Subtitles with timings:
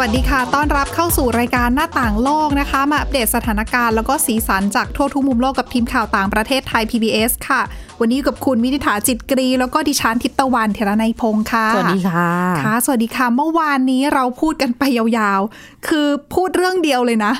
[0.00, 7.62] วัสดีค่ะ ต้อนรับเข้าสู่รายการหน้าต่างโลกนะคะ มาอัปเดตสถานการณ์แล้วก็สีสันจากทั่วทุกมุมโลกกับทีมข่าวต่างประเทศไทย PBS ค่ะ
[8.00, 12.30] วันนี้อยู่กับคุณวินิษฐาจิตกรี แล้วก็ดิฉันทิพย์ตะวันเทระนัยพงค์ค่ะ สวัสดีค่ะ
[12.64, 17.32] ค่ะ สวัสดีค่ะ เมื่อวานนี้เราพูดกันไปยาวๆ คือพูดเรื่องเดียวเลยนะ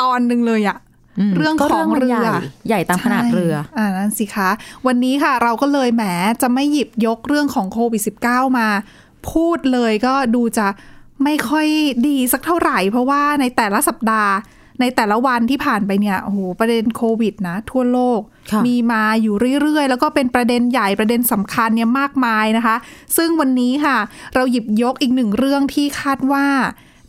[0.00, 0.76] ตอนหนึ่งเลยอะ
[1.30, 2.34] มเรื่องก็ของมันเรือใหญ่
[2.68, 4.50] ใหญ่ตามขนาดเรือใช่อ่านั่นสิคะ
[4.86, 6.02] วันนี้ค่ะเราก็เลยแหม
[6.42, 8.68] จะไม่หยิบยกเรื่องของโควิด -19 มา
[9.30, 10.68] พูดเลยก็ดูจะ
[11.24, 11.66] ไม่ค่อย
[12.08, 14.34] ดีสักเท่าไหร่ เพราะว่าในแต่ละสัปดาห์
[14.80, 22.76] ในแต่ละวันที่ผ่านไปเนี่ยโอ้โหประเด็นโควิดนะ ทั่วโลกค่ะมีมาอยู่เรื่อยๆ แล้วก็เป็นประเด็นใหญ่ประเด็นสำคัญเนี่ยมากมายนะคะ
[23.16, 23.98] ซึ่งวันนี้ค่ะ
[24.34, 26.46] เราหยิบยกอีกหนึ่งเรื่องที่คาดว่า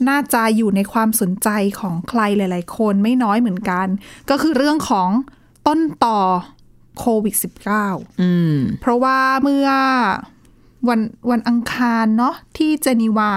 [0.09, 3.87] น่าจะอยู่ในความสนใจของใครหลาย ๆ คนไม่น้อยเหมือนกัน
[4.29, 5.09] ก็คือเรื่องของ
[5.68, 6.20] ต้นต่อ
[6.99, 7.35] โควิด
[7.77, 9.70] -19 อืมเพราะว่าเมื่อ
[10.90, 13.34] วันวันอังคารเนาะที่เจนีวา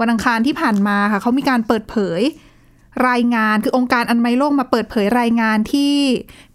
[0.00, 2.20] วันอังคารที่ผ่านมาค่ะเขามีการเปิดเผย
[3.08, 5.94] รายงานคือองค์การอนามัยโลกมาเปิดเผยรายงานที่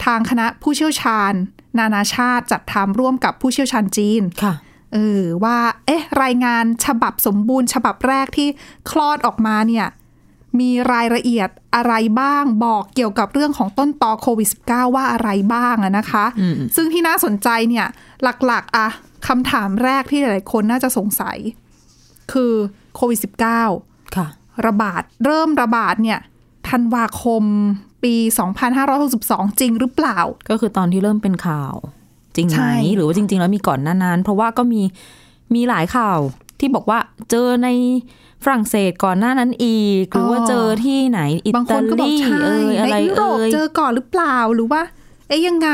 [0.06, 1.34] ทางคณะผู้เชี่ยวชาญ
[1.80, 4.54] นานาชาติจัดทำร่วมกับผู้เชี่ยวชาญจีนค่ะ
[4.94, 8.48] เออว่า เอ๊ะ รายงานฉบับสมบูรณ์ ฉบับแรกที่
[8.90, 9.88] คลอดออกมาเนี่ย
[10.60, 17.88] มีรายละเอียดอะไรบ้างบอกเกี่ยวกับเรื่องของต้นตอโควิด -19 ว่าอะไรบ้างอะนะคะอืมซึ่งที่น่าสนใจเนี่ย
[18.45, 18.88] หลักๆอะ
[19.28, 21.38] คำถามแรกที่หลายๆคนน่าจะสงสัย
[22.32, 22.54] คือ
[22.95, 23.20] โควิด
[23.68, 24.28] -19 ค่ะ
[24.66, 26.20] ระบาดเริ่มระบาดเนี่ย
[26.70, 27.44] ธันวาคม
[28.04, 28.16] ปี
[28.88, 31.76] 2562 จริงหรือเปล่า ก็คือตอนที่เริ่มเป็นข่าว
[32.36, 34.82] จริงไหใช่มหรือว่าจริง ๆ แล้วมีก่อนหน้านั้น เพราะว่าก็มี
[35.56, 36.20] มีหลายข่าว
[36.60, 37.70] ที่บอกว่าเจอใน
[38.44, 44.82] ฝรั่งเศสก่อนหน้านั้นอีก หรือว่าเจอที่ไหนอิบางคตานก็บอกลีใช่เอยอะในไรยุโรปเอยเจอก่อนหรือเปล่าหรือว่า
[45.28, 45.70] เอ๊ยยังไง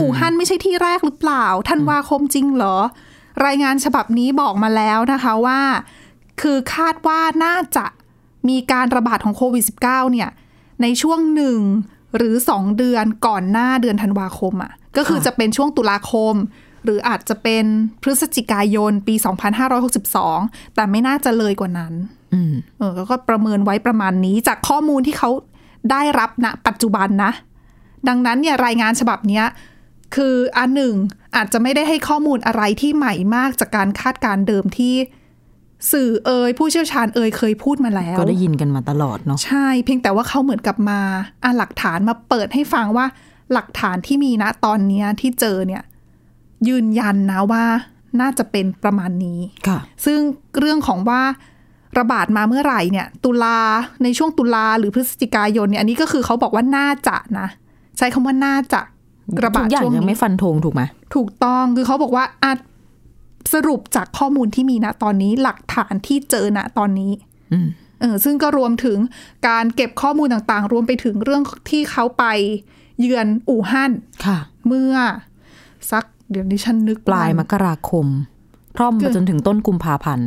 [0.00, 2.76] อู่ฮั่นไม่ใช่ที่แรกหรือเปล่าธันวาคมจริงเหรอ
[3.46, 5.60] รายงานฉบับนี้บอกมาแล้วนะคะว่า
[6.40, 7.86] คือคาดว่าน่าจะ
[8.48, 10.30] มีการระบาดของโควิด -19 เนี่ย
[10.82, 11.60] ในช่วงหนึ่ง
[12.16, 16.34] หรือสองเดือนก่อนหน้าเดือนธันวาคมอะ่ะ ก็คือจะเป็นช่วงตุลาคม
[16.84, 17.64] หรืออาจจะเป็น
[18.02, 19.14] พฤศจิกายนปี
[19.94, 21.92] 2562 แต่ไม่น่าจะเลยกว่านั้น
[22.34, 25.30] อืมเออก็ประเมินไว้ประมาณนี้จากข้อมูลที่เขา
[25.90, 27.32] ได้รับณปัจจุบันนะ
[28.08, 29.44] ดังนั้นเนี่ยรายงานฉบับเนี้ย
[30.16, 30.94] คืออันหนึ่ง
[31.36, 34.94] อาจจะไม่ได้ให้ข้อมูลอะไรที่ใหม่มากจากการคาดการณ์เดิมที่
[35.92, 41.00] สื่อเอ่ยผู้เชี่ยวชาญเอ่ยเคยพูดมาแล้ว ก็ได้ยินกันมาตลอดเนาะใช่ เพียงแต่ว่าเขาเหมือนกับมา
[41.44, 43.06] อะหลักฐานมาเปิดให้ฟังว่า
[43.52, 45.82] หลักฐานที่มีณตอนเนี้ยที่เจอเนี่ย
[46.68, 47.64] ยืนยันนะว่า
[48.20, 50.18] น่าจะเป็นประมาณนี้ค่ะ ซึ่ง
[50.58, 51.22] เรื่องของว่า
[51.98, 53.58] ระบาดมาเมื่อไหร่เนี่ย ตุลา
[54.02, 57.48] ในช่วงตุลาหรือพฤศจิกายนเนี่ยอันนี้ก็คือเขาบอกว่าน่าจะนะ
[57.98, 58.80] ใช้คำว่าน่าจะ
[59.44, 60.82] ระทุบาดกอย่างช่วงยังนี้ไม่ฟันธงถูกไหม
[61.14, 62.58] ถูกต้องคือเขาบอกว่าอาจ
[63.52, 67.12] สรุปจากข้อมูลที่มีณตอนนี้หลักฐานที่เจอณตอนนี้
[67.52, 67.68] อืม
[68.00, 68.98] เออซึ่งก็รวมถึง
[69.48, 72.24] การเก็บข้อมูลต่างๆ รวมไปถึงเรื่องที่เขาไป
[73.00, 73.92] เยือนอู่ฮั่น
[74.26, 74.94] ค่ะเมื่อ
[75.90, 78.06] สักเดี๋ยวนี้ฉันนึกปลายมวันกราคม
[78.76, 80.26] พร้อมไปจนถึงต้นกุมภาพันธ์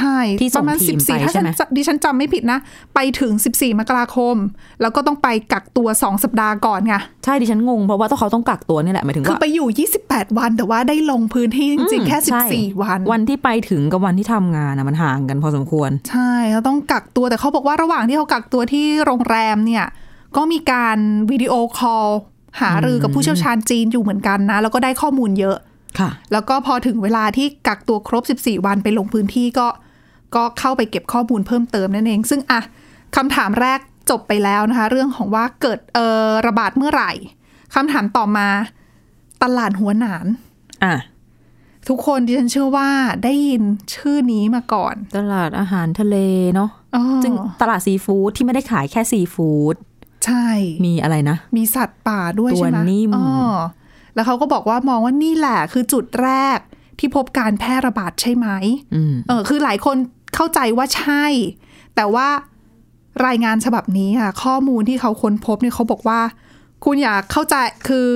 [0.00, 2.58] ใช่ที่ส่ปงระมาณทีมไป14ถ้าใช่ฉันไหมจะดิฉันจำไม่ผิดนะ
[2.94, 4.36] ไปถึง14มกราคม
[4.80, 6.94] แล้วก็ต้องไปกักตัว2สัปดาห์ก่อนไง
[7.24, 19.84] ใช่ดิฉันงงเพราะว่าต้องเขาต้องกักตัวนี่แหละหมายถึงคือว่าไปอยู่28วันแต่ว่าได้ลงพื้นที่จริงๆแค่ใช่14วัน วันที่ไปถึงกับวันที่ทำงานนะมันห่างกันพอสมควร ใช่เขาต้องกักตัวแต่เขาบอกว่าระหว่างที่เขากักตัวที่โรงแรมเนี่ย
[20.36, 20.98] ก็มีการ
[21.30, 22.08] วิดีโอคอล
[22.60, 25.56] หารือกับผู้เชี่ยวชาญจีนอยู่เหมือนกันนะ แล้วก็ได้ข้อมูลเยอะ
[25.98, 29.66] ค่ะ แล้วก็พอถึงเวลาที่กักตัวครบ 14 วันไปลงพื้นที่ก็
[30.34, 32.60] ก็เข้าไปเก็บข้อมูลเพิ่มเติมนั่นเอง ซึ่งอะ
[33.16, 33.80] คำถามแรก
[34.10, 37.12] จบไปแล้วนะคะ เรื่องของว่าเกิดเออระบาดเมื่อไหร่
[37.74, 38.48] คำถามต่อมา
[39.42, 40.26] ตลาดหัวหนาน
[40.84, 40.94] อะ
[41.88, 42.88] ทุกคนดิฉันเชื่อว่า
[43.24, 43.62] ได้ยิน
[43.94, 46.16] ชื่อนี้มาก่อน ตลาดอาหารทะเล
[46.54, 49.74] เนาะอ๋อจึงตลาดซีฟู้ดที่ไม่ได้ขายแค่ซีฟู้ด
[50.26, 50.46] ใช่
[50.86, 53.26] มีอะไรนะ มีสัตว์ป่าด้วยตัวใช่ไหมนิ่มอ๋อ
[54.14, 56.58] แล้วเขาก็บอกว่ามองว่านี่แหละคือจุดแรก
[56.98, 58.48] ที่พบการแพร่ระบาดใช่ไหม
[58.94, 59.96] อืมเออคือหลายคน
[60.34, 61.24] เข้าใจว่าใช่
[61.96, 62.28] แต่ว่า
[63.26, 66.20] รายงานฉบับนี้ค่ะข้อมูลที่เขาค้นพบเนี่ยเขาบอกว่า
[66.84, 67.56] คุณอยากเข้าใจ
[67.88, 68.08] คือ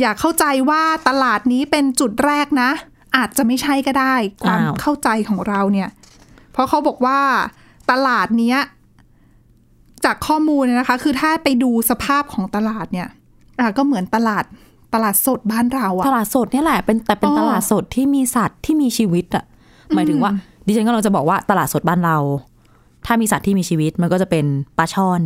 [0.00, 2.70] อยากเข้าใจว่าตลาดนี้เป็นจุดแรกนะ
[3.16, 5.88] อาจจะไม่ใช่ก็ได้ ความอ้าวเข้าใจของเราเนี่ย
[6.52, 7.18] เพราะเขาบอกว่า
[7.90, 8.58] ตลาดเนี้ย
[10.04, 13.08] จากข้อมูลนะคะ คือถ้าไปดูสภาพของตลาดเนี่ย
[13.58, 14.44] อะก็เหมือนตลาด
[14.94, 19.44] ตลาดสดบ้านเราอะตลาดสดเนี่ยแหละเป็นแต่เป็นอ๋อตลาดสดที่มีสัตว์ที่มีชีวิตอะ
[19.94, 20.32] หมายถึงว่า
[20.70, 22.16] ดิฉันก็เราจะบอกว่าตลาดสดบ้านเรา
[23.06, 24.44] ถ้ามีสัตว์ที่มีชีวิตมันก็จะเป็น
[24.78, 25.22] ปลาช่อน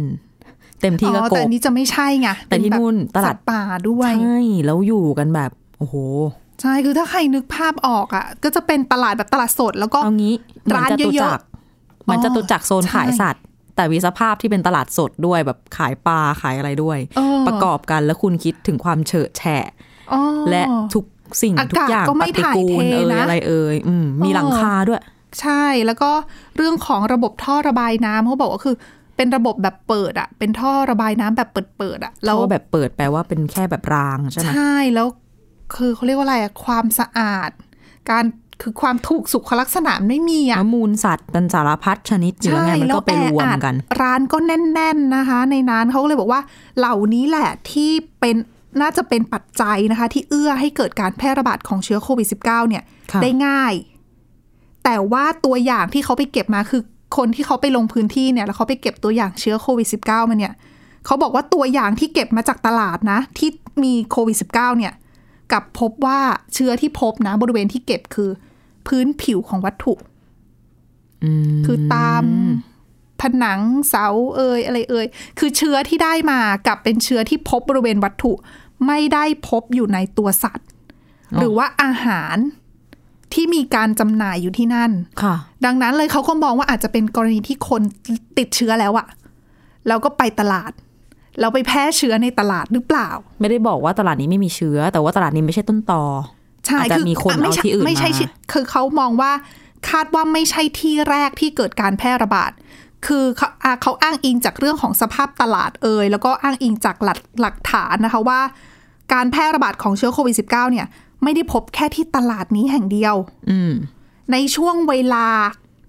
[0.80, 5.94] เต็มที่ก็อ๋อกแต่บอันนี้จะไม่ใช่ไงแต่ที่เป็บบนู่นตลาดสัว์ป่าด้วยใช่แล้วอยู่กันแบบโอ้โห
[6.60, 11.42] ใช่ คือถ้าใครนึกภาพออกอะ ก็จะเป็นตลาดแบบตลาดสดแล้วก็เอางี้เหมือนร้านจตุเยจัอะกร
[12.02, 13.42] เหมือนอ๋อจตุจักรโซนใช่ขายสัตว์
[13.76, 19.66] แต่มีสภาพที่เป็นตลาดสดด้วยแบบขายปลาขายอะไรด้วยเออประกอบกันแล้วคุณคิดถึงความเฉอะแฉะ
[20.12, 20.20] อ๋อ
[20.50, 20.62] และ
[20.94, 21.04] ทุก
[21.42, 25.02] สิ่งอากาศทุกอย่างก็ไม่ปฏิกูลถ่ายเทเอ่ยนะอะไรเอ่ยอืมมีเออหลังคาด้วย
[25.40, 26.10] ใช่ แล้วก็
[26.56, 28.76] เรื่องของระบบท่อระบายน้ำเขาบอกว่าคือ
[29.16, 31.48] เป็นระบบแบบเปิดอะเป็นท่อระบายน้ำแบบ
[31.78, 35.08] เปิดๆอะแล้วแบบเปิดแปลว่าเป็นแค่แบบรางใช่ไหมใช่แล้ว
[35.74, 37.50] คือเขาเรียกว่าอะไรอะความสะอาด
[38.10, 38.24] การ
[38.62, 46.40] คือความถูกสุขลักษณะไม่มีอะแล้วมูลสัตว์เป็นสารพัดชนิดอยู่แล้วไงมันก็ไปรวมกัน ร้านก็แน่น ๆนะคะ ในนั้นเขาก็เลยบอกว่า
[46.78, 47.90] เหล่านี้แหละที่
[48.20, 48.36] เป็น
[48.80, 52.82] น่าจะเป็นปัจจัยนะคะ ที่เอื้อให้เกิดการแพร่ระบาดของเชื้อโควิด -19 เนี่ย
[53.12, 53.72] ค่ะได้ง่าย
[54.84, 56.82] แต่ว่าตัวอย่างที่เขาไปเก็บมาคือ
[57.16, 60.54] คนที่เขาไปลงพื้นที่เนี่ยแล้วเขาไปเก็บตัวอย่างเชื้อโควิด -19 มาเนี่ย
[61.06, 63.50] เขาบอกว่าตัวอย่างที่เก็บมาจากตลาดนะ ที่
[63.82, 64.92] มีโควิด -19 เนี่ย
[65.52, 66.20] กลับพบว่า
[66.54, 68.30] เชื้อที่พบนะ บริเวณที่เก็บคือ
[68.86, 69.94] พื้นผิวของวัตถุ
[71.24, 72.24] อืมคือตาม
[73.20, 74.06] ผนังเสา
[74.36, 75.06] เอยอะไรเอย
[75.38, 78.32] คือเชื้อที่ได้มากับเป็นเชื้อที่พบบริเวณวัตถุ
[78.86, 80.68] ไม่ได้พบอยู่ในตัวสัตว์
[81.40, 82.36] หรือว่าอาหาร
[83.34, 84.90] ที่มีการจำหน่ายอยู่ที่นั่น
[85.22, 85.34] ค่ะ
[85.64, 87.82] ดังนั้นเลยเขาก็มองว่าอาจจะเป็นกรณีที่คน
[88.38, 89.06] ติดเชื้อแล้วอะ
[89.88, 90.72] แล้วก็ไปตลาด
[91.40, 93.08] แล้วไปแพร่เชื้อในตลาดหรือเปล่า
[93.40, 96.02] ไม่ได้บอกว่าตลาดนี้ไม่มีเชื้อ แต่ว่าตลาดนี้ไม่ใช่ต้นตอ
[96.66, 99.32] ใช่อาจจะมีคนไม่เอาใช่ที่อื่นไม่ใช่มาที่คือเขามองว่า
[99.90, 102.52] คาดว่าไม่ใช่ที่แรกที่เกิดการแพร่ระบาด
[103.06, 108.40] คือเขาอะเขาอ้างอิงจากเรื่องของสภาพตลาดเอ่ยแล้วก็อ้างอิงจากหลักหลักฐานนะคะว่า
[109.12, 110.86] การแพร่ระบาดของเชื้อโควิด -19 เนี่ย
[111.24, 113.14] ไม่ได้พบแค่ที่ตลาดนี้แห่งเดียว
[113.50, 113.72] อืม
[114.32, 115.26] ในช่วงเวลา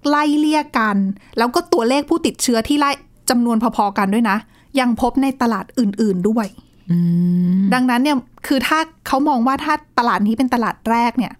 [0.09, 0.97] ไล่เลี่ยกัน
[1.37, 2.91] แล้วก็ตัวเลขผู้ติดเชื้อที่ไล่
[3.29, 4.37] จำนวนพอๆกันด้วยนะ
[4.79, 6.47] ยังพบในตลาดอื่น ๆด้วย
[6.91, 6.97] อื
[7.59, 8.17] มดังนั้นเนี่ย
[8.47, 11.33] คือถ้าเขามองว่าถ้าตลาดนี้เป็นตลาดแรกเนี่ย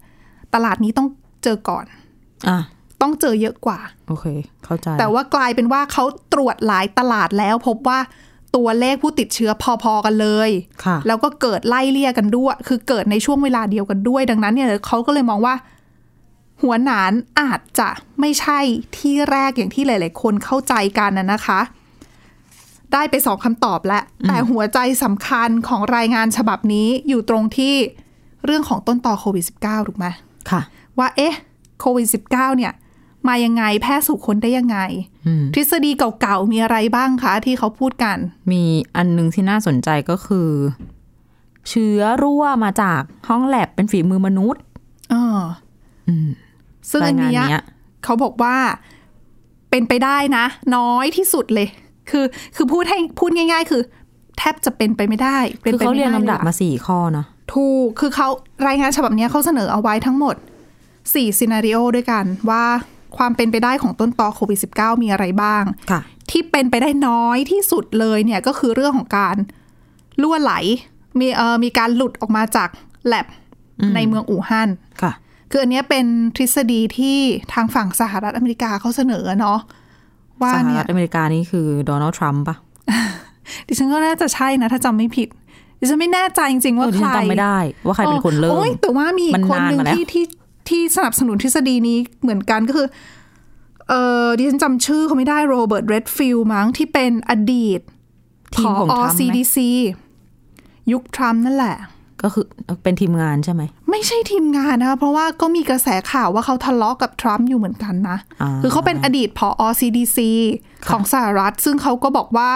[0.54, 1.08] ตลาดนี้ต้อง
[1.44, 1.84] เจอก่อน
[2.48, 2.58] อะ
[3.02, 3.78] ต้องเจอเยอะกว่า
[4.08, 4.26] โอเค
[4.64, 7.98] เข้าใจ แต่ว่ากลายเป็นว่าเขาตรวจหลายตลาดแล้วพบว่า
[8.56, 9.50] ตัวเลขผู้ติดเชื้อ
[9.82, 10.50] พอๆกันเลย
[10.84, 15.54] ค่ะแล้วก็เกิดไล่เลี่ยกันด้วย คือเกิดในช่วงเวลาเดียวกันด้วย ดังนั้นเนี่ยเขาก็เลยมองว่า
[16.62, 17.88] หัวหนานอาจจะ
[18.20, 18.58] ไม่ใช่
[18.96, 21.60] ที่แรกอย่างที่หลาย ๆ คนเข้าใจกันนะนะคะ
[22.92, 27.74] ได้ไปสองคำตอบแล้ว แต่หัวใจสำคัญของรายงานฉบับนี้อยู่ตรงที่
[28.44, 30.06] เรื่องของต้นต่อโควิด -19 ถูกไหม
[30.50, 30.60] ค่ะ
[30.98, 31.34] ว่าเอ๊ะ
[31.80, 32.72] โควิด -19 เนี่ย
[33.28, 34.78] มายังไง แพร่สู่คนได้ยังไง
[35.26, 38.18] อืมทฤษฎีเก่าๆ มีอะไรบ้างคะที่เขาพูดกัน
[38.52, 38.62] มี
[38.96, 40.48] อันหนึงที่น่าสนใจก็คือ
[41.68, 44.62] เชื้อรั่วมาจากห้องแลบเป็นฝีมือมนุษย์
[45.10, 45.40] เออ
[46.08, 46.28] อม
[46.90, 47.64] ซึ่งอันรายงานเนี้ยเนี้ย
[48.04, 48.56] เขาบอกว่า
[49.70, 50.44] เป็นไปได้นะ
[50.76, 51.68] น้อยที่สุดเลย
[52.10, 52.24] คือ
[52.56, 53.82] คือพูดให้พูดง่าย ๆ คือ
[54.38, 57.24] แทบจะเป็นไปไม่ได้ป็คือไปเขาไม่เรียงได้ลำดับอะมาสี่ข้อนะ
[57.54, 58.28] ถูกคือเขา
[58.68, 60.36] รายงานฉบับเนี้ยเขาเสนอเอาไว้ทั้งหมด
[61.14, 62.64] สี่ซีนารีโอด้วยกันว่า
[63.18, 69.36] ความเป็นไปได้ของต้นตอโควิด -19 มีอะไรบ้างค่ะที่เป็นไปได้น้อยที่สุดเลยเนี่ยก็คือเรื่องของการ
[70.22, 70.52] ล่วไหล
[71.18, 72.68] มีเอ่อมีการหลุดออกมาจาก
[73.06, 73.26] แลบ
[73.94, 74.68] ในเมืองอู่ฮั่น
[75.02, 75.12] ค่ะ
[75.50, 76.04] คืออันเนี้ยเป็น
[76.36, 77.18] ทฤษฎีที่
[77.52, 79.58] ทางฝั่งสหรัฐอเมริกาเขาเสนอเนาะ
[80.42, 82.56] ว่าสหเนี่รัยฐอเมริกานี่คือโดนัลด์ทรัมป์ปะ
[83.66, 85.28] ดิฉันก็น่าจะใช่นะ ถ้าจำไม่ผิด
[85.80, 90.24] ดิฉันไม่แน่ใจจริงๆเอว่าอดิใคฉัรนจำไม่ได้ ว่าใครเป็นคนเริ่มโอ้ยแต่ว่ามีอีมันกคนหนึ่งนานมาแล้วที่ที่
[90.70, 92.88] ที่สนับสนุนทฤษฎีนี้เหมือนกันก็คือ
[93.88, 93.94] เอ
[94.24, 97.80] อดิฉันจำชื่อเขาไม่ได้โรเบิร์ตเรดฟิลมั้งที่เป็นอดีต
[98.54, 99.56] ทีมของผทรัมป์ไหม CDC
[100.92, 101.76] ยุคทรัมป์นั่นแหละ
[102.22, 102.44] ก็คือ
[102.82, 110.18] เป็นทีมงานใช่ไหม ไม่ใช่ทีมงานนะคะเพราะว่าก็มีกระแสข่าวว่าเขาทะเลาะกับทรัมป์อยู่เหมือนกันนะอ่าคือเขาเป็นอดีตผอ CDC
[110.90, 112.50] ของสหรัฐ ซึ่งเขาก็บอกว่า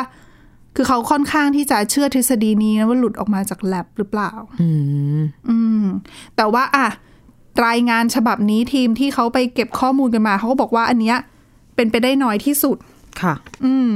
[0.77, 4.69] คือเขาค่อนข้างที่จะเชื่อทฤษฎีนี้นะว่าหลุดออกมาจากแลบหรือเปล่า อื
[5.19, 5.85] ม อืม
[6.37, 6.89] แต่ว่าอะ
[7.67, 11.19] รายงานฉบับนี้ทีมที่เขาไปเก็บข้อมูลกันมาเขาก็บอกว่าอันเนี้ย
[11.77, 12.77] เป็นไปได้น้อยที่สุด
[13.23, 13.91] ค่ะ อืม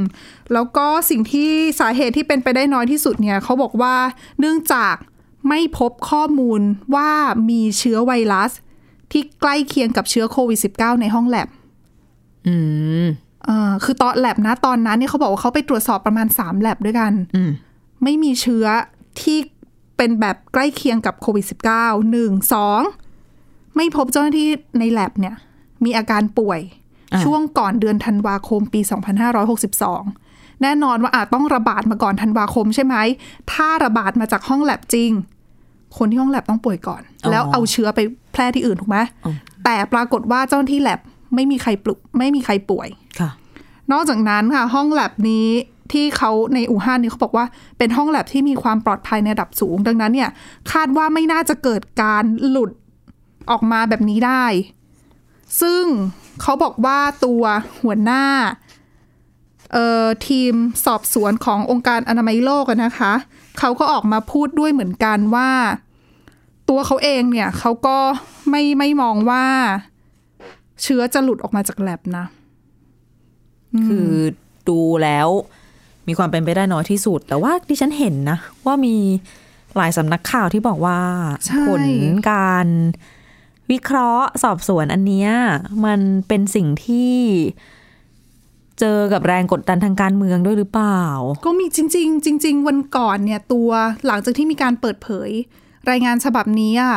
[0.52, 1.48] แล้วก็สิ่งที่
[1.80, 3.94] สาเหตุที่เป็นไปได้น้อยที่สุดเนี่ยเขาบอกว่า
[4.40, 4.94] เนื่องจาก
[5.48, 6.60] ไม่พบข้อมูล
[6.94, 7.10] ว่า
[7.50, 8.50] มีเชื้อไวรัส
[9.12, 11.48] ที่ใกล้เคียงกับเชื้อโควิด -19 ในห้องแลบ
[12.46, 12.54] อื
[13.04, 13.06] ม
[13.44, 17.50] เอ่อคือตอนแลบนะตอนนั้นเนี่ยเขาบอกว่าเขาไปตรวจสอบประมาณ3แลบด้วยกัน อืม
[18.02, 18.66] ไม่มีเชื้อ
[19.20, 19.38] ที่
[19.96, 21.44] เป็นแบบใกล้เคียงกับโควิด
[21.76, 22.82] -19 หนึ่งสอง
[23.76, 25.34] ไม่พบเจ้าหน้าที่ในแลบเนี่ย
[25.84, 26.60] มีอาการป่วย
[27.12, 28.80] อะช่วงก่อนเดือนธันวาคมปี
[29.66, 32.96] 2562 แน่นอนว่าอาจต้องระบาดมาก่อนธันวาคมใช่ไหม
[33.52, 35.10] ถ้าระบาดมาจากห้องแลบจริง
[35.96, 38.00] คนที่ห้องแลบต้องป่วยก่อนแล้วเอาเชื้อไป
[38.32, 38.98] แพร่ที่อื่นถูกไหม
[39.64, 41.00] แต่ปรากฏว่าเจ้าหน้าที่แลบ
[41.34, 42.88] ไม่มีใครปลุกไม่มีใครป่วย
[43.20, 43.30] ค่ะ
[43.92, 45.48] นอกจากนั้นค่ะห้องแลบนี้
[45.92, 47.46] ที่เขาในอู่ฮั่นเนี่ยเขาบอกว่า
[47.78, 50.30] เป็นห้องแลบที่มีความปลอดภัยในระดับสูง ดังนั้นเนี่ย
[50.72, 52.70] คาดว่าไม่น่าจะเกิดการหลุด
[53.50, 54.44] ออกมาแบบนี้ได้
[55.60, 55.84] ซึ่ง
[56.42, 57.42] เขาบอกว่าตัว
[57.82, 58.24] หัวหน้า
[59.72, 60.52] เอ่อทีม
[60.84, 63.12] สอบสวนขององค์การอนามัยโลกอะนะคะ
[63.58, 65.50] เขาก็ออกมาพูดด้วยเหมือนกันว่า
[66.68, 67.98] ตัวเขาเองเนี่ยเขาก็
[68.50, 69.44] ไม่ไม่มองว่า
[70.82, 72.24] เชื้อจะหลุดออกมาจากแลบนะ
[73.86, 74.10] คือ
[74.68, 75.28] ดูแล้ว
[76.08, 78.96] มีความเป็นไปได้น้อยที่สุด แต่ว่าดิฉันเห็นนะ ว่ามี
[79.76, 80.98] หลายสำนักข่าวที่บอกว่า
[81.46, 81.84] ใช่ผล
[82.30, 82.66] การ
[83.70, 85.30] วิเคราะห์สอบสวนอันเนี้ย
[85.84, 87.14] มันเป็นสิ่งที่
[88.80, 91.02] เจอกับแรงกดดันทางการเมืองด้วยหรือเปล่า
[91.46, 93.70] ก็มีจริง ๆ จริง ๆ วันก่อนเนี่ยตัว
[94.06, 95.30] หลังจากที่มีการเปิดเผย
[95.90, 96.96] รายงานฉบับนี้อะ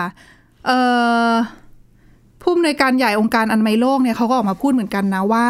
[2.42, 5.50] ผู้อำนวยการใหญ่องค์การอนามัยโลกเนี่ยเขาก็ออกมาพูดเหมือนกันนะว่า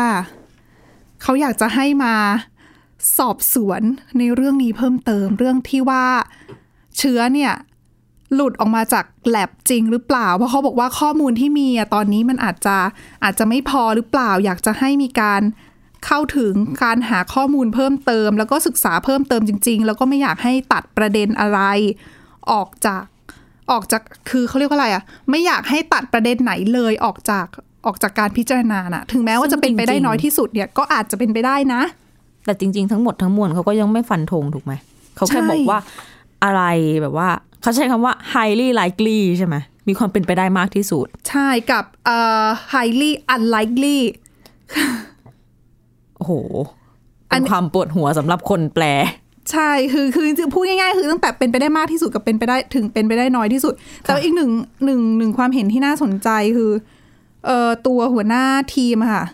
[1.21, 2.15] เขาอยากจะให้มา
[3.17, 3.81] สอบสวน
[4.17, 6.05] ในเรื่องนี้เพิ่มเติมเรื่องที่ว่า
[6.97, 7.53] เชื้อเนี่ย
[8.33, 12.77] หลุดออกมาจากแลบจริงหรือเปล่า เพราะเขาบอกว่าข้อมูลที่มีอะตอนนี้มันอาจจะ
[13.23, 15.41] อาจจะไม่พอหรือเปล่า อยากจะให้มีการ
[16.05, 16.53] เข้าถึง
[16.83, 21.59] การหาข้อมูลเพิ่มเติม แล้วก็ศึกษาเพิ่มเติมจริง ๆ แล้วก็ไม่อยากให้ตัดประเด็นอะไร
[22.51, 23.03] ออกจาก
[23.71, 27.47] ออกจากคือเขาเรียกว่าอะไรอะไม่อยากให้ตัดประเด็นไหนเลยออกจาก
[27.85, 31.81] ออกจากการพิจารณาน่ะถึงแม้ว่าจะเป็นไปได้น้อยที่สุดเนี่ยก็อาจจะเป็นไปได้นะ
[32.45, 34.73] แต่จริง ๆ ทั้งหมดทั้งมวลเขาก็ยังไม่ฟันธงถูกไหม
[35.15, 35.79] เขาแค่บอกว่า
[36.43, 36.61] อะไร
[37.01, 37.29] แบบว่า
[37.61, 39.55] เขาใช้คำว่า highly likely ใช่ไหม
[39.87, 43.99] มีความเป็นไปได้มากที่สุด ใช่กับเอ่อ highly unlikely
[46.17, 46.33] โอ้โห
[47.31, 48.85] อัเป็นนความปวดหัวสำหรับคนแปล
[49.51, 54.51] ใช่คือคือจริงๆพูดง่ายๆ คือตั้งแต่เป็นไปได้มากที่สุดกับเป็นไปได้ถึงเป็นไปได้น้อยที่สุด แต่ว่าอีกหนึ่ง
[54.85, 56.71] หนึ่งหนึ่งความเห็นที่น่าสนใจคือ
[57.45, 58.43] เอ่อตัวหัวหน้า
[58.75, 59.25] ทีมอะค่ะ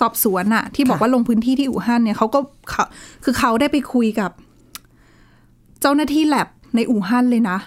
[0.00, 2.40] สอบสวนอะที่บอกค่ะว่าลงพื้นที่ที่อู่ฮั่นเนี่ยเขาก็
[2.70, 2.84] เขา
[3.24, 4.30] คือเขาได้ไปคุยกับ
[5.86, 7.58] เจ้าหน้าที่แลบในอู่ฮั่นเลยนะ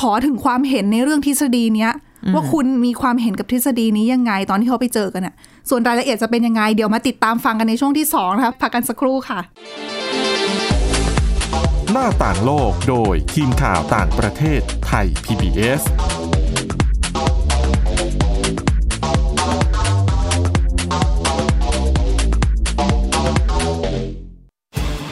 [0.00, 1.92] ขอถึงความเห็นในเรื่องทฤษฎีเนี้ย
[2.34, 5.34] ว่าคุณมีความเห็นกับทฤษฎีนี้ยังไงตอนที่เขาไปเจอกันอะ
[5.68, 9.40] ส่วนรายละเอียดจะเป็นยังไง เดี๋ยวมาติดตามฟังกันในช่วงที่สองนะคะพักกันสักครู่ค่ะ
[11.92, 15.82] หน้าต่างโลกโดยทีมข่าวต่างประเทศไทย PBS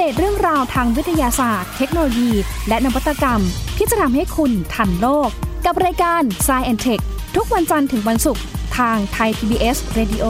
[0.00, 2.32] เดตเรื่องราวทางวิทยาศาสตร์ เทคโนโลยี
[2.68, 3.40] และนวัตกรรม
[3.76, 5.30] ที่จะทำให้คุณทันโลก
[5.66, 7.02] กับรายการ s c i e n t e c h
[7.36, 8.42] ทุกวันจันทร์ถึงวันศุกร์
[8.78, 10.24] ทางไทย PBS Radio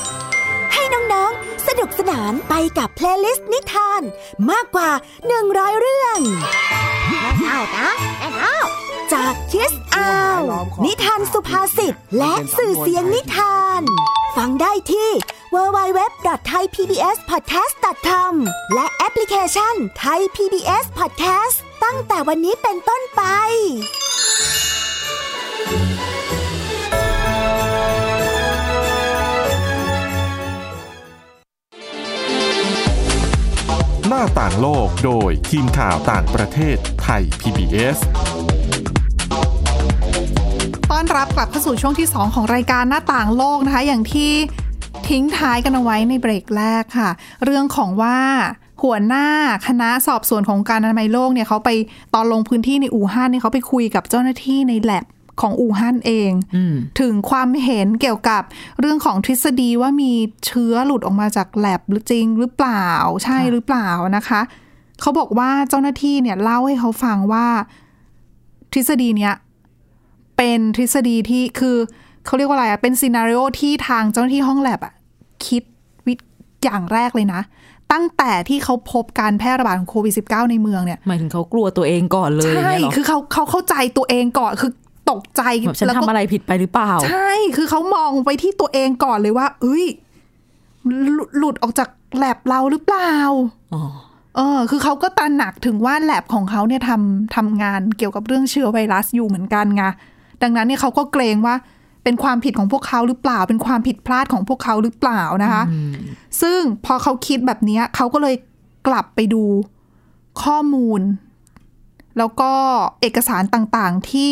[1.70, 4.02] สนุกสนานไปกับ playlist นิทาน
[4.50, 4.90] มากกว่า
[5.36, 6.18] 100 เรื่อง
[7.46, 7.88] เอานะ
[8.40, 8.56] เอา
[9.12, 10.40] จาก Kids Hour
[10.84, 13.80] นิทานสุภาษิตและสื่อเสียงนิทาน
[14.36, 15.10] ฟังได้ที่
[15.54, 18.32] www.thaipbspodcast.com
[18.74, 19.74] และแอปพลิเคชัน
[20.04, 23.22] Thai PBS Podcast ตั้งแต่วันนี้เป็นต้นไป
[34.12, 37.98] น้าต่างโลกโดยทีมข่าวต่างประเทศไทย PBS
[40.90, 44.30] ต้อนรับกลับเข้าสู่ช่วงที่ 2 ของรายการหน้าต่างโลกนะคะ อย่างที่
[45.08, 47.10] ทิ้งท้ายกันเอาไว้ในเบรกแรกค่ะ
[47.44, 48.18] เรื่องของว่า
[48.82, 49.26] หัวหน้า
[49.66, 51.70] คณะสอบสวนของการอนามัยโลกเนี่ยเขาไป
[52.14, 55.04] ตอนลงพื้นที่ในอู่ฮั่นเนี่ยเขาไปคุยกับเจ้าหน้าที่ในแลบ
[55.40, 58.42] ของอู่ฮั่นเองอืมถึงความเห็นเกี่ยวกับ
[58.80, 60.12] เรื่องของทฤษฎีว่ามี
[60.46, 62.88] เชื้อหลุดออกมาจากแลบหรือจริงหรือเปล่า
[63.24, 64.40] ใช่หรือเปล่านะคะ
[65.00, 67.46] เขาบอกว่าเจ้าหน้าที่เนี่ยเล่าให้เขาฟังว่า
[68.72, 69.34] ทฤษฎีเนี้ย
[70.36, 71.76] เป็นทฤษฎีที่คือ
[72.26, 74.94] เขาเรียกว่าอะไรอะเป็นซีนารีโอที่ทางเจ้าหน้าที่ห้องแลบอะ
[75.46, 75.62] คิด
[76.06, 76.14] วิ
[76.64, 77.40] อย่างแรกเลยนะ
[77.92, 84.72] ตั้งแต่ที่เขาพบการแพร่ระบาดของโควิด -19 ในเมืองเนี่ยหมายถึงเขากลัวตัวเองก่อนเลยใช่อย่างเงี้ยเหรอคือเขาเขาเข้าใจตัวเองก่อนคือ
[85.10, 89.84] ตกใจแบบฉันแล้วทำก็อะไรผิดไปหรือเปล่า ใช่ คือเขามองไปที่ตัวเองก่อนเลยว่า เอ้ย
[91.14, 91.88] หลุหลุดออกจาก
[92.18, 93.14] แลบเราหรือเปล่า
[93.74, 93.82] อ๋อ
[94.36, 99.84] เออ คือเขาก็ตระหนักถึงว่าแลบของเขาเนี่ยทำทำงานเกี่ยวกับเรื่องเชื้อไวรัสอยู่เหมือนกันไง
[100.42, 101.54] ดังนั้นเนี่ยเขาก็เกรงว่า
[102.04, 105.62] เป็นความผิดของพวกเขาหรือเปล่า เป็นความผิดพลาดของพวกเขาหรือเปล่านะคะ
[106.42, 108.34] ซึ่งพอเขาคิดแบบเนี้ยเขาก็เลย
[108.86, 109.44] กลับไปดู
[110.42, 111.00] ข้อมูล
[112.18, 112.52] แล้วก็
[113.00, 114.30] เอกสารต่างๆที่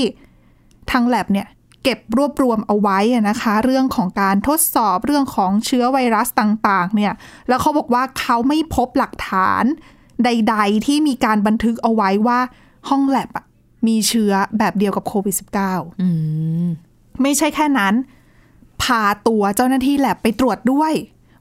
[0.92, 1.46] ทางแลบเนี่ย
[1.84, 7.12] เก็บรวบรวมเอาไว้อะนะคะ เรื่องของการทดสอบเรื่องของเชื้อไวรัสต่างๆเนี่ย
[7.48, 9.64] แล้วเขาบอกว่าเขาไม่พบหลักฐาน
[10.24, 12.38] ใด ๆ ที่มีการบันทึกเอาไว้ว่า
[12.88, 13.44] ห้องแลบอะ
[13.86, 15.34] มีเชื้อแบบเดียวกับโควิด
[15.68, 16.08] -19 อื
[16.66, 16.68] ม
[17.22, 17.94] ไม่ใช่แค่นั้น
[18.82, 20.92] พาตัวเจ้าหน้าที่แลบไปตรวจด้วย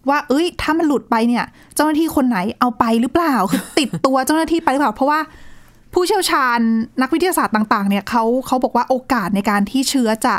[0.10, 5.20] ว่าเอ้ย ถ้ามันหลุดไปเนี่ย เจ้าหน้าที่คนไหนเอาไปหรือเปล่าคือติดตัวเจ้าหน้าที่ไปหรือเปล่าเพราะว่า
[5.94, 6.60] ผู้เชี่ยวชาญ
[7.02, 10.36] นักวิทยาศาสตร์ต่าง ๆ เนี่ยเขาเขาบอกว่าโอกาสในการที่เชื้อจะ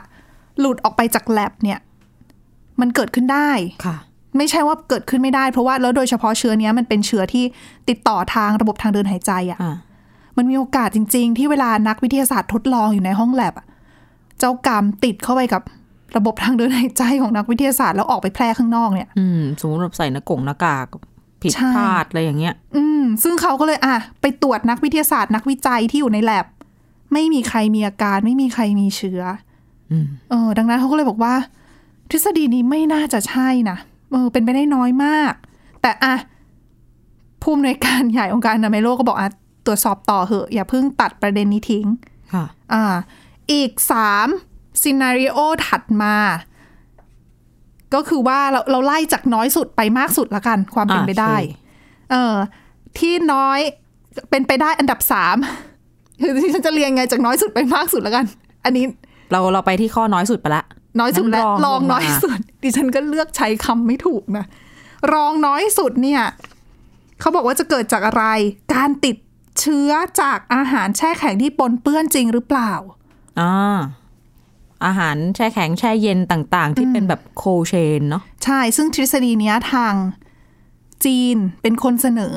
[0.60, 1.78] หลุดออกไปจากแลบเนี่ย
[2.80, 3.50] มันเกิดขึ้นได้
[3.84, 3.96] ค่ะ
[4.36, 7.44] ไม่ใช่ว่าเกิดขึ้นไม่ได้เพราะว่าแล้วโดยเฉพาะเชื้อเนี้ยมันเป็นเชื้อที่
[7.88, 9.76] ติดต่อทางระบบทางเดินหายใจอะอ่า
[10.36, 13.66] มันมีโอกาสจริง ๆ ที่เวลานักวิทยาศาสตร์ทดลองอยู่ในห้องแลบอะ
[14.38, 15.62] เจ้ากรรมติดเข้าไปกับ
[16.16, 20.86] ระบบทางเดินหายใจของนักวิทยาศาสตร์แล้วออกไปแพร่ข้างนอกเนี่ย อืมสมมติแบบใส่หน้ากงหน้ากาก
[21.42, 26.46] ผิดใช่พลาดอะไรอย่างเงี้ย อืม ซึ่งเขาก็เลยอะไปตรวจนักวิทยาศาสตร์นักวิจัยที่อยู่ในแลบ
[27.12, 29.22] ไม่มีใครมีอาการ ไม่มีใครมีเชื้อ
[29.90, 31.34] อมเออ ดังนั้นเขาก็เลยบอกว่า
[32.10, 33.76] ทฤษฎีนี้ไม่น่าจะใช่นะ
[34.10, 35.34] เออ เป็นไปได้น้อยมาก
[35.82, 36.14] แต่อะ
[37.42, 39.28] ผู้อำนวยการใหญ่องค์การอนามัยโลกก็บอกอะ
[39.66, 41.86] ตรวจสอบต่อเหอะ อย่าเพิ่งตัดประเด็นนี้ทิ้ง
[42.32, 42.84] ค่ะ อ่า
[43.52, 44.28] อีกสาม
[44.82, 46.14] ซีนารีโอถัดมา
[47.94, 52.34] ก็คือว่าเราเราไล่จากน้อยสุดไปมากสุดละกัน ความเป็นอ่าไปได้โอเคเออ
[52.98, 53.60] ที่น้อย
[54.30, 55.36] เป็นไปได้อันดับสาม
[56.20, 58.24] คือที่ฉันจะเรียงไงจากน้อยสุดไปมากสุดละกัน
[58.64, 58.84] อันนี้
[59.32, 60.64] เราเราไปที่ข้อน้อยสุดไปละ
[61.00, 64.44] น้อยสุดและงั้นรองลงมาน้อยสุด ดิฉันก็เลือกใช้คำไม่ถูกนะ
[65.12, 66.22] รองน้อยสุดเนี่ย
[67.20, 68.24] เขาบอกว่าจะเกิดจากอะไร
[68.74, 69.16] การติด
[69.60, 72.72] เชื้อจากอาหารแช่แข็งที่ปนเปื้อนจริงหรือเปล่า
[73.40, 73.78] อ่า
[74.84, 79.94] อาหารแช่แข็งแช่เย็นต่างๆ ที่เป็นแบบโคเชนเนาะใช่ ซึ่งทฤษฎีเนี้ยทาง
[81.04, 82.36] จีนเป็นคนเสนอ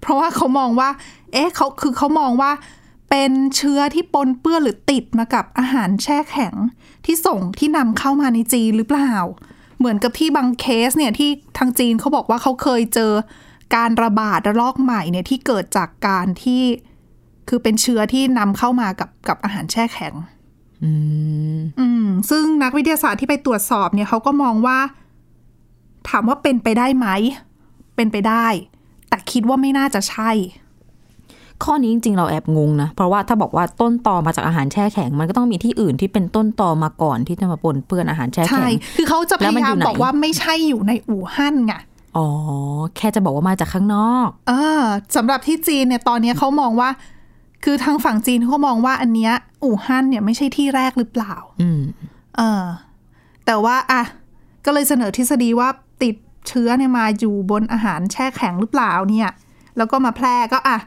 [0.00, 0.90] เพราะว่าเขามองว่า
[1.32, 2.52] เอ๊ะเขาคือเขามองว่า
[3.10, 6.54] เป็นเชื้อที่ปนเปื้อนหรือติดมากับอาหารแช่แข็ง
[7.04, 9.12] ที่ส่งที่นำเข้ามาในจีนหรือเปล่า
[9.78, 13.12] เหมือนกับที่บางเคสเนี่ยที่ทางจีนเขาบอกว่าเขาเคยเจอ
[13.76, 16.62] การระบาดระลอกใหม่เนี่ยที่เกิดจากการที่
[17.48, 20.14] คือเป็นเชื้อที่นำเข้ามากับกับอาหารแช่แข็ง
[20.84, 20.92] อื
[21.56, 24.78] มอืม ซึ่งนักวิทยาศาสตร์ที่ไปตรวจสอบเนี่ยเขาก็มองว่า
[26.08, 27.08] ถามว่าเป็นไปได้ไหม
[27.96, 28.46] เป็นไปได้
[29.08, 30.30] แต่คิดว่าไม่น่าจะใช่
[31.64, 41.74] ข้อนี้จริง ๆ เราแอบงงนะ เพราะว่าถ้าบอกว่าต้นตอมาจากอาหารแช่แข็ง มันก็ต้องมีที่อื่นที่เป็นต้นตอมาก่อนที่จะมาปนเปื้อนอาหารแช่ใช่แข็ง คือเขาจะพแล้วมันยาอยามยู่ไหนบอกว่าไม่ใช่อยู่ในอู่ฮั่นไง
[42.16, 42.28] อ๋อ
[42.96, 44.82] แค่จะบอกว่ามาจากข้างนอก เออ
[45.16, 46.88] สำหรับที่จีนเนี่ย ตอนเนี้ยเขามองว่า
[47.68, 51.82] คือทางฝั่งจีนเขามองว่าอันเนี้ยอู่ฮั่นเนี่ยไม่ใช่ที่แรกหรือเปล่า อืม
[52.36, 52.64] เออ
[53.46, 54.02] แต่ว่าอะ
[54.64, 55.68] ก็เลยเสนอทฤษฎีว่า
[56.02, 56.14] ติด
[56.48, 59.30] เชื้อเนี่ยมาอยู่บนอาหารแช่แข็งหรือเปล่าเนี่ย
[59.76, 60.78] แล้วก็มาแพร่ก็อะ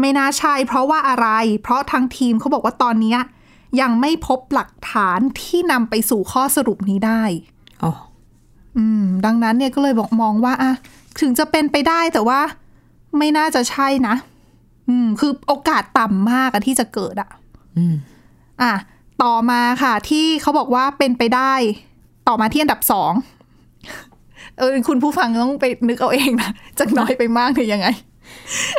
[0.00, 1.28] ไม่น่าใช่ เพราะว่าอะไร
[1.62, 3.18] เพราะทางทีมเขาบอกว่าตอนเนี้ย
[3.80, 7.22] ยังไม่พบหลักฐานที่นำไปสู่ข้อสรุปนี้ได้
[7.82, 7.92] อ๋อ
[8.76, 10.72] อืม ดังนั้นเนี่ยก็เลยบอกมองว่าอะ
[11.20, 12.40] ถึงจะเป็นไปได้แต่ว่า
[13.18, 14.14] ไม่น่าจะใช่นะ
[14.88, 17.30] อืม คือโอกาสต่ำมากอะที่จะเกิดอะ
[17.76, 17.94] อืม
[18.62, 18.72] อะ
[19.22, 21.52] ต่อมาค่ะที่เขาบอกว่าเป็นไปได้
[22.28, 23.12] ต่อมาที่อันดับสอง
[24.58, 27.86] เออคุณผู้ฟังต้องไปนึกเอาเองนะจากน้อยไปมากหรือยังไง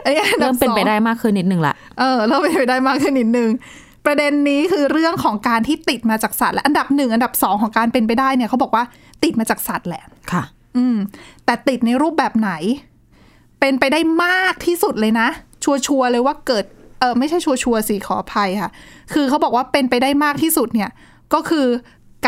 [0.03, 3.49] อันนี้อันดัเริ่บมเป็นสองไปได้มากขึ้นนิดนึงละเออเริ่มเป็นไปได้มากขึ้นนิดนึง
[4.05, 8.83] ประเด็นนี้คือเรื่องของการที่ติดมาจากสัตว์และอันดับหนึ่งอันดับสองของการเป็นไปได้เนี่ยเขาบอกว่า
[9.23, 10.43] ติดมาจากสัตว์แหละค่ะ
[10.77, 10.97] อืม
[11.45, 12.51] แต่ติดในรูปแบบไหน
[13.59, 15.27] เเป็นไปได้มากที่สุดเลยนะ
[15.63, 16.65] ชัวร์ๆเลยว่าเกิด
[16.99, 18.71] เออไม่ใช่ชัวร์ๆสิขออภัยค่ะ
[19.13, 20.91] คือเขาบอกว่าเป็นไปได้มากที่สุดเนี่ย
[21.33, 21.67] ก็คือ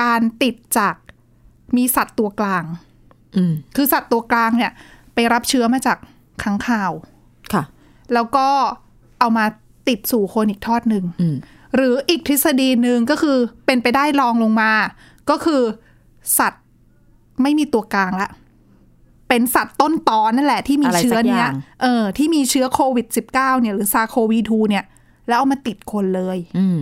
[0.01, 0.95] การติดจาก
[1.77, 2.63] มีสัตว์ตัวกลาง
[3.35, 4.71] อืมคือสัตว์ตัวกลางเนี่ย
[5.13, 5.97] ไปรับเชื้อมาจาก
[6.43, 6.91] ค้างคาว
[7.53, 7.63] ค่ะ
[8.13, 8.47] แล้วก็
[9.19, 9.45] เอามา
[9.87, 11.35] ติดสู่คนอีกทอดหนึ่งอืม
[11.75, 14.71] หรืออีกทฤษฎีหนึ่งก็คือเป็นไปได้ลองลงมา
[15.29, 15.61] ก็คือ
[16.39, 16.63] สัตว์
[17.41, 18.29] ไม่มีตัวกลางละ
[19.35, 24.85] เป็นสัตว์ต้นตอนนั่นแหละที่มีอะไรสักเชื้อเนี้อยย่างเออที่มีเชื้อโควิด -19 เนี่ยหรือซาโควี2เนี่ย
[25.27, 26.81] แล้วเอามาติดคนเลยอืม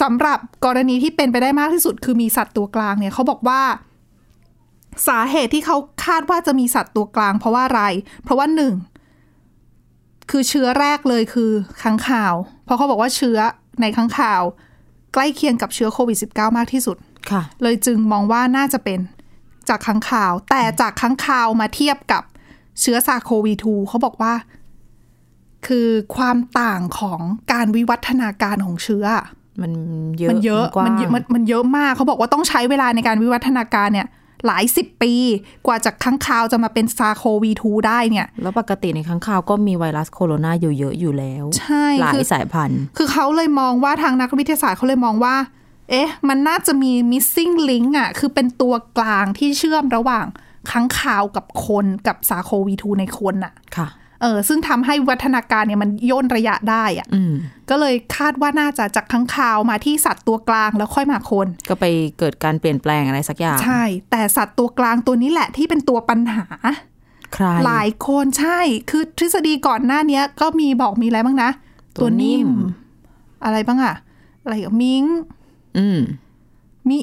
[0.00, 3.60] สำหรับกรณีที่เป็นไปได้มากที่สุด คือมีสัตว์ตัวกลางเนี่ยเขาบอกว่า
[5.08, 7.82] สาเหตุที่เขาคาดว่าจะมีสัตว์ตัวกลาง เพราะว่าอะไร
[8.22, 8.74] เพราะว่าหนึ่ง
[10.30, 11.50] คือเชื้อแรกเลยคือ
[11.82, 13.38] ค้างคาว เพราะเขาบอกว่าเชื้อ
[13.80, 14.42] ในค้างคาว
[15.14, 16.96] ใกล้เคียงกับเชื้อโควิด -19 มากที่สุด
[17.30, 18.98] ค่ะ เลยจึงมองว่าน่าจะเป็น
[19.70, 22.22] จากค้างคาว แต่จากค้างคาวมาเทียบกับ
[22.80, 24.32] เชื้อซาโควี2เขาบอกว่า
[25.66, 27.20] คือความต่างของ
[27.52, 29.06] การวิวัฒนาการของเชื้อ
[29.62, 29.72] มัน
[30.18, 34.08] เยอะมันเยอะกว้างมันเยอะมันมันเยอะมากเขาบอกว่าต้องใช้เวลาในการวิวัฒนาการเนี่ย
[34.46, 35.14] หลายสิบปี
[35.66, 45.34] กว่าจากค้างคาวจะมาเป็นซาโควี2ได้เนี่ย แล้วปกติในค้างคาวก็มีไวรัสโคโรนาอยู่เยอะอยู่แล้ว ใช่หลาคืยอสายพันธุ์ คือเขาเลยมองว่าทางนักวิทยาศาสตร์เขาเลยมองว่า
[45.90, 50.26] เอ๊ะ มันน่าจะมี missing link อะ คือเป็นตัวกลางที่เชื่อมระหว่าง
[50.70, 53.88] ค้างคาวกับคนกับซาโควี2ในคนอะ ค่ะ
[54.22, 57.34] เออ ซึ่งทำให้วิวัฒนาการเนี่ยมันย่นระยะได้อะอืม
[57.70, 61.84] ก็เลยคาดว่าน่าจะจากค้างคาวมาที่สัตว์ตัวกลางแล้วค่อยมาคน ก็ไป
[62.18, 66.46] เกิดการเปลี่ยนแปลงอะไรสักอย่าง ใช่ แต่สัตว์ตัวกลางตัวนี้แหละที่เป็นตัวปัญหา
[67.34, 71.50] ใครหลายคนใช่ คือทฤษฎีก่อนหน้าเนี้ยก็มีบอกมีอะไรบ้างนะ
[72.00, 72.48] ตัวนิ่ม
[73.44, 73.94] อะไรบ้างอะ
[74.42, 75.04] อะไรกับมิง
[75.78, 76.00] อืม
[76.88, 76.98] มี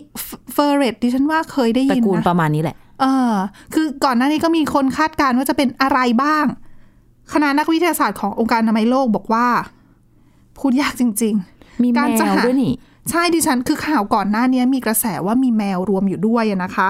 [0.54, 3.34] เฟอร์เรตดิฉันว่าเคยได้ตระยินกูลปนะระมาณนี้แหละ เออ
[3.74, 6.46] คือก่อนหน้านี้ก็มีคนคาดการณ์ว่าจะเป็นอะไรบ้าง
[7.34, 9.48] คณะนักวิทยาศาสตร์ขององค์การอนามัยโลกบอกว่า
[10.58, 12.74] พูดยากจริง ๆ มีแมการจะวหาด้วยนี่
[13.10, 16.88] ใช่ดิฉัน คือข่าวก่อนหน้านี้มีกระแสว่ามีแมวรวมอยู่ด้วยอะนะคะ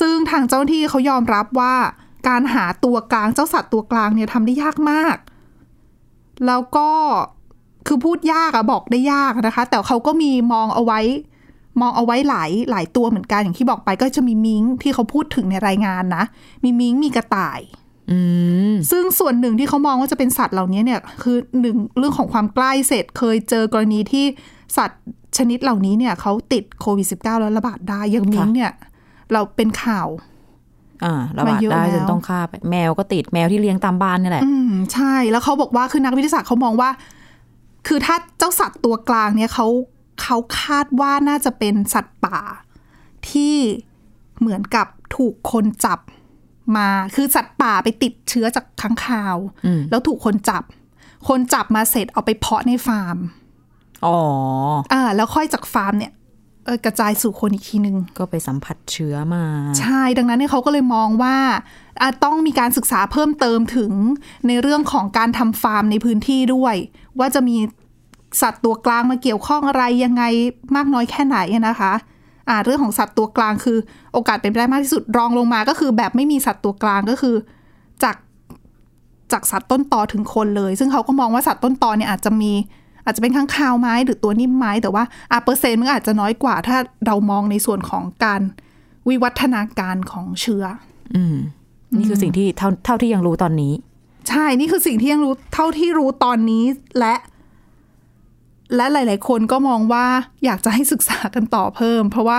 [0.00, 1.74] ซึ่งทางเจ้าหน้าที่เขายอมรับว่า
[2.28, 5.16] การหาตัวกลางเจ้าสัตว์ตัวกลางเนี่ยทำได้ยากมาก
[6.46, 6.90] แล้วก็
[7.88, 11.00] คือพูดยากอะบอกได้ยากนะคะ แต่เขาก็มีมองเอาไว้
[11.80, 16.24] มองเอาไว้หลายหลายตัวเหมือนกันอย่างที่บอกไปก็จะมีมิงที่เขาพูดถึงในรายงานนะ
[16.64, 17.60] มีมิงมีกระต่าย
[18.10, 18.18] อื
[18.72, 24.24] มซึ่งส่วนหนึ่งที่เขามองว่าจะเป็นสัตว์เหล่านี้เนี่ยคือหนึ่งเรื่องของความใกล้เสร็จเคยเจอกรณีที่
[24.76, 25.02] สัตว์
[25.38, 28.72] ชนิดเหล่านี้เนี่ยเขาติดโควิด -19 แล้วระบาดได้อย่างมิงเนี่ย
[29.32, 30.08] เราเป็นข่าว
[31.04, 36.90] อ่าระบาดมาเยอะได้แล้วจนต้องฆ่าไปแมวก็ติดแมวที่เลี้ยงตามบ้านนี่แหละ อืมใช่แล้วเขาบอกว่าคือนักวิทยาศาสตร์เขามองว่า
[37.86, 39.66] คือถ้าเจ้าสัตว์ตัวกลางเนี่ยเขา
[40.22, 42.38] เขาคาดว่าน่าจะเป็นสัตว์ป่า
[43.30, 43.56] ที่
[44.40, 44.86] เหมือนกับ
[45.16, 46.00] ถูกคนจับ
[46.76, 49.36] มา คือสัตว์ป่าไปติดเชื้อจากค้างคาว
[49.66, 50.62] อืมแล้วถูกคนจับ
[51.28, 53.16] คนจับมาเสร็จเอาไปเพาะในฟาร์ม
[54.06, 54.18] อ๋อ
[54.92, 56.17] อ่าแล้วค่อยจากฟาร์มเนี่ยเออ
[56.84, 59.44] กระจายสู่คนอีกทีนึงก็ไปสัมผัสเชื้อมา
[59.80, 61.36] ใช่ดังนั้นเนี่ยเขาก็เลยมองว่า
[62.02, 63.92] อาจต้องมีการศึกษาเพิ่มเติมถึง
[64.46, 66.74] ในเรื่องของการทำฟาร์มในพื้นที่ด้วย
[67.18, 67.56] ว่าจะมี
[68.42, 70.22] สัตว์ตัวกลางมาเกี่ยวข้องอะไรยังไง
[70.76, 71.92] มากน้อยแค่ไหนอะนะคะ
[72.48, 73.78] อ่าเรื่องของสัตว์ตัวกลางคือ
[74.12, 77.34] โอกาสเป็นไปได้มากที่สุดรองลงมาก็คือ แบบไม่มีสัตว์ตัวกลางก็คือ
[78.02, 78.16] จาก
[79.32, 82.52] จากสัตว์ต้นตอถึงคนเลย ซึ่งเขาก็มองว่าสัตว์ต้นตอเนี่ยอาจจะมี
[83.08, 88.40] อาจจะเป็นข้างคาวไหม้หรือตัวนิ่มไหม้ แต่ว่าอะเปอร์เซ็นต์มันอาจจะน้อยกว่า ถ้าเรามองในส่วนของการ
[89.08, 90.64] วิวัฒนาการของเชื้อ
[91.14, 91.36] อืม
[91.98, 93.72] นี่คือสิ่งที่เท่าเท่าที่ยังรู้ตอนนี้
[94.28, 96.64] ใช่ นี่คือสิ่งที่ยังรู้เท่าที่รู้ตอนนี้
[96.98, 97.14] และ
[98.76, 100.06] และหลาย ๆ คนก็มองว่า
[100.44, 102.38] อยากจะให้ศึกษากันต่อเพิ่ม เพราะว่า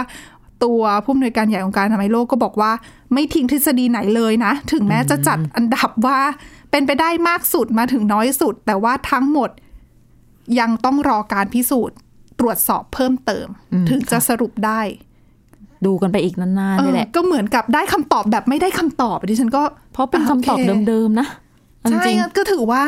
[0.64, 2.72] ตัวผู้อำนวยการใหญ่องค์การอนามัยโลกก็บอกว่า
[3.14, 6.20] ไม่ทิ้งทฤษฎีไหนเลยนะ ถึงแม้จะจัดอันดับว่า
[6.72, 9.50] เป็นไปได้มากสุดมาถึงน้อยสุด แต่ว่าทั้งหมด
[10.60, 11.98] ยังต้องรอการพิสูจน์
[12.40, 14.82] ตรวจสอบเพิ่มเติมอืมถึงจะสรุปได้
[15.86, 21.28] ดูกันไปอีกนานๆนี่แหละเออก็เหมือนกับได้คำตอบแบบไม่ได้คำตอบดิฉันก็ เพราะเป็นคำตอบโอเคเดิมๆนะ
[21.80, 22.84] เอาใช่จริงก็ถือว่า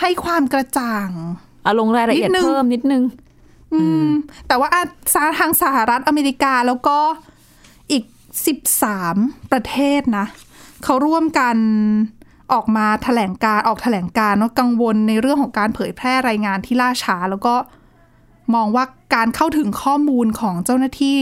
[0.00, 3.02] ให้ความกระจ่างๆเอาลงรายละเอียดนิดนึงเพิ่มนิดนึง
[3.74, 4.08] อืม
[4.48, 4.82] แต่ว่าอะ
[5.14, 6.98] สาทางสหรัฐอเมริกาแล้วก็
[7.92, 8.04] อีก
[8.76, 10.26] 13ประเทศนะ
[10.84, 11.56] เขาร่วมกัน
[12.52, 17.54] ออกมาแถลงการออกแถลงการว่ากังวลในเรื่องของการเผยแพร่รายงานที่ล่าช้า แล้วก็
[18.54, 21.18] มองว่าการเข้าถึงข้อมูลของเจ้าหน้าที่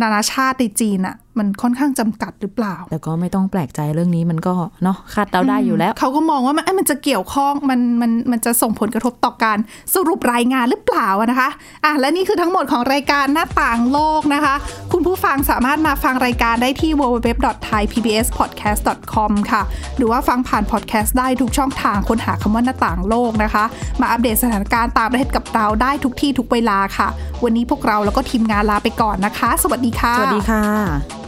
[0.00, 9.58] นานาชาติในจีนอะ มันค่อนข้างจำกัดหรือเปล่า แต่ก็ไม่ต้องแปลกใจเรื่องนี้มันก็เนาะคาดเดาได้อยู่แล้ว เขาก็มองว่ามันเอ้ยมันจะเกี่ยวข้องมันมันมันจะส่งผลกระทบต่อการ
[9.94, 11.48] สรุปรายงานหรือเปล่าอะนะคะ
[11.84, 14.54] อะและนี่คือทั้งหมดของรายการหน้าต่างโลกนะคะ
[14.92, 19.62] คุณผู้ฟังสามารถมาฟังรายการได้ที่ www.thaipbspodcast.com ค่ะ
[19.96, 23.64] หรือว่าฟังผ่านพอดแคสต์ได้ทุกช่องทางค้นหาคำว่าหน้าต่างโลกนะคะ
[24.00, 27.08] มาอัปเดตสถานการณ์ต่างประเทศกับเราได้ทุกที่ทุกเวลาค่ะ
[27.44, 31.27] วันนี้พวกเราแล้วก็ทีมงานลาไปก่อนนะคะ สวัสดีค่ะ สวัสดีค่ะ